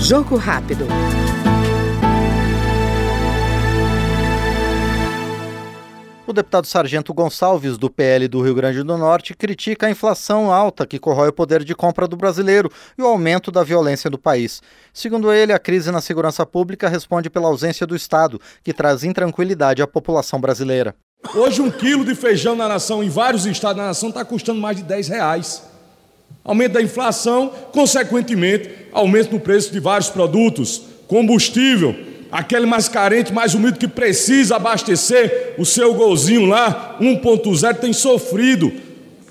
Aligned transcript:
Jogo 0.00 0.36
rápido. 0.36 0.86
O 6.26 6.32
deputado 6.32 6.66
Sargento 6.66 7.12
Gonçalves, 7.12 7.76
do 7.76 7.90
PL 7.90 8.26
do 8.26 8.40
Rio 8.40 8.54
Grande 8.54 8.82
do 8.82 8.96
Norte, 8.96 9.34
critica 9.34 9.86
a 9.86 9.90
inflação 9.90 10.50
alta 10.50 10.86
que 10.86 10.98
corrói 10.98 11.28
o 11.28 11.32
poder 11.32 11.62
de 11.62 11.74
compra 11.74 12.08
do 12.08 12.16
brasileiro 12.16 12.70
e 12.96 13.02
o 13.02 13.06
aumento 13.06 13.50
da 13.50 13.62
violência 13.62 14.08
do 14.08 14.18
país. 14.18 14.62
Segundo 14.94 15.32
ele, 15.32 15.52
a 15.52 15.58
crise 15.58 15.90
na 15.90 16.00
segurança 16.00 16.46
pública 16.46 16.88
responde 16.88 17.28
pela 17.28 17.48
ausência 17.48 17.86
do 17.86 17.94
Estado, 17.94 18.40
que 18.64 18.72
traz 18.72 19.04
intranquilidade 19.04 19.82
à 19.82 19.86
população 19.86 20.40
brasileira. 20.40 20.94
Hoje, 21.34 21.60
um 21.60 21.70
quilo 21.70 22.04
de 22.04 22.14
feijão 22.14 22.56
na 22.56 22.66
nação, 22.66 23.04
em 23.04 23.08
vários 23.08 23.44
estados 23.44 23.76
da 23.76 23.86
nação, 23.88 24.08
está 24.08 24.24
custando 24.24 24.60
mais 24.60 24.76
de 24.76 24.82
10 24.84 25.08
reais. 25.08 25.71
Aumento 26.44 26.72
da 26.72 26.82
inflação, 26.82 27.52
consequentemente, 27.72 28.68
aumento 28.92 29.32
no 29.32 29.40
preço 29.40 29.72
de 29.72 29.78
vários 29.78 30.10
produtos, 30.10 30.82
combustível 31.06 31.94
aquele 32.32 32.64
mais 32.64 32.88
carente, 32.88 33.30
mais 33.30 33.54
humilde 33.54 33.78
que 33.78 33.86
precisa 33.86 34.56
abastecer 34.56 35.54
o 35.58 35.66
seu 35.66 35.92
golzinho 35.92 36.46
lá, 36.46 36.96
1.0, 36.98 37.74
tem 37.74 37.92
sofrido 37.92 38.72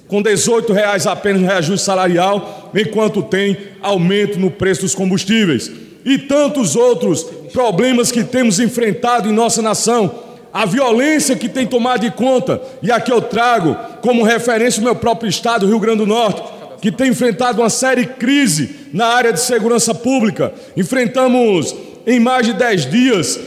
com 0.08 0.22
18 0.22 0.72
reais 0.72 1.08
apenas 1.08 1.42
no 1.42 1.48
reajuste 1.48 1.84
salarial, 1.84 2.70
enquanto 2.76 3.24
tem 3.24 3.58
aumento 3.82 4.40
no 4.40 4.52
preço 4.52 4.82
dos 4.82 4.94
combustíveis. 4.94 5.72
E 6.06 6.18
tantos 6.20 6.76
outros 6.76 7.24
problemas 7.52 8.12
que 8.12 8.24
temos 8.24 8.60
enfrentado 8.60 9.28
em 9.28 9.34
nossa 9.34 9.62
nação. 9.62 10.14
A 10.54 10.66
violência 10.66 11.36
que 11.36 11.48
tem 11.48 11.66
tomado 11.66 12.02
de 12.02 12.12
conta, 12.12 12.62
e 12.84 12.92
aqui 12.92 13.12
eu 13.12 13.22
trago 13.22 13.76
como 14.02 14.24
referência 14.24 14.82
o 14.82 14.84
meu 14.84 14.96
próprio 14.96 15.30
estado, 15.30 15.66
Rio 15.66 15.80
Grande 15.80 16.00
do 16.00 16.08
Norte, 16.08 16.44
que 16.82 16.92
tem 16.92 17.10
enfrentado 17.12 17.62
uma 17.62 17.70
série 17.70 18.06
de 18.06 18.14
crise 18.14 18.76
na 18.92 19.06
área 19.06 19.32
de 19.32 19.40
segurança 19.40 19.94
pública. 19.94 20.52
Enfrentamos 20.76 21.76
em 22.06 22.20
mais 22.20 22.48
de 22.48 22.54
10 22.54 22.90
dias, 22.90 23.40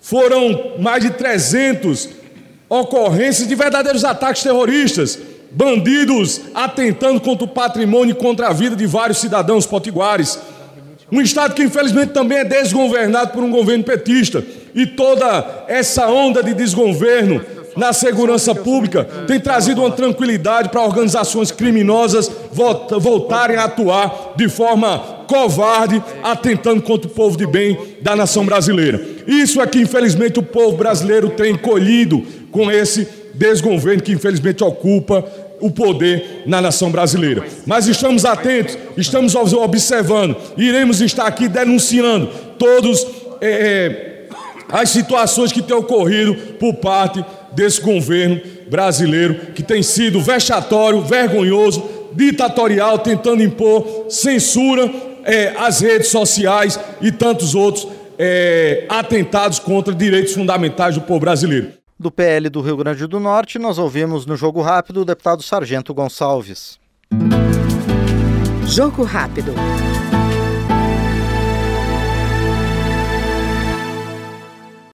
foram 0.00 0.72
mais 0.78 1.02
de 1.02 1.10
300 1.10 2.08
ocorrências 2.68 3.46
de 3.46 3.54
verdadeiros 3.54 4.04
ataques 4.04 4.42
terroristas, 4.42 5.18
bandidos 5.50 6.40
atentando 6.54 7.20
contra 7.20 7.44
o 7.44 7.48
patrimônio 7.48 8.12
e 8.12 8.18
contra 8.18 8.48
a 8.48 8.52
vida 8.52 8.74
de 8.74 8.86
vários 8.86 9.18
cidadãos 9.18 9.66
potiguares. 9.66 10.38
Um 11.12 11.20
Estado 11.20 11.54
que, 11.54 11.62
infelizmente, 11.62 12.12
também 12.12 12.38
é 12.38 12.44
desgovernado 12.44 13.30
por 13.30 13.44
um 13.44 13.50
governo 13.50 13.84
petista. 13.84 14.44
E 14.74 14.86
toda 14.86 15.64
essa 15.68 16.08
onda 16.08 16.42
de 16.42 16.52
desgoverno 16.52 17.44
na 17.76 17.92
segurança 17.92 18.54
pública 18.54 19.04
tem 19.26 19.38
trazido 19.38 19.82
uma 19.82 19.90
tranquilidade 19.90 20.68
para 20.70 20.82
organizações 20.82 21.50
criminosas 21.50 22.30
voltarem 23.00 23.56
a 23.56 23.64
atuar 23.64 24.34
de 24.36 24.48
forma 24.48 25.16
covarde, 25.26 26.02
atentando 26.22 26.80
contra 26.82 27.08
o 27.08 27.10
povo 27.10 27.36
de 27.36 27.46
bem 27.46 27.78
da 28.00 28.16
nação 28.16 28.44
brasileira. 28.44 29.04
Isso 29.26 29.60
é 29.60 29.66
que, 29.66 29.80
infelizmente, 29.80 30.38
o 30.38 30.42
povo 30.42 30.76
brasileiro 30.76 31.30
tem 31.30 31.56
colhido 31.56 32.22
com 32.50 32.70
esse 32.70 33.06
desgoverno 33.34 34.02
que, 34.02 34.12
infelizmente, 34.12 34.62
ocupa 34.62 35.24
o 35.60 35.70
poder 35.70 36.42
na 36.46 36.60
nação 36.60 36.90
brasileira. 36.90 37.44
Mas 37.66 37.86
estamos 37.86 38.24
atentos, 38.24 38.78
estamos 38.96 39.34
observando, 39.34 40.36
iremos 40.56 41.00
estar 41.00 41.26
aqui 41.26 41.48
denunciando 41.48 42.28
todos 42.58 43.06
é, 43.40 44.26
as 44.68 44.90
situações 44.90 45.52
que 45.52 45.62
têm 45.62 45.76
ocorrido 45.76 46.34
por 46.58 46.74
parte 46.74 47.24
desse 47.52 47.80
governo 47.80 48.40
brasileiro 48.68 49.52
que 49.54 49.62
tem 49.62 49.82
sido 49.82 50.20
vexatório, 50.20 51.02
vergonhoso, 51.02 51.82
ditatorial, 52.12 52.98
tentando 52.98 53.42
impor 53.42 54.06
censura 54.08 54.90
é, 55.24 55.54
às 55.58 55.80
redes 55.80 56.08
sociais 56.08 56.78
e 57.00 57.12
tantos 57.12 57.54
outros 57.54 57.88
é, 58.18 58.86
atentados 58.88 59.58
contra 59.58 59.94
direitos 59.94 60.32
fundamentais 60.32 60.94
do 60.94 61.02
povo 61.02 61.20
brasileiro. 61.20 61.72
Do 61.98 62.10
PL 62.10 62.50
do 62.50 62.60
Rio 62.60 62.76
Grande 62.76 63.06
do 63.06 63.18
Norte, 63.18 63.58
nós 63.58 63.78
ouvimos 63.78 64.26
no 64.26 64.36
Jogo 64.36 64.60
Rápido 64.60 65.00
o 65.00 65.04
deputado 65.04 65.42
Sargento 65.42 65.94
Gonçalves. 65.94 66.78
Jogo 68.66 69.02
Rápido. 69.02 69.54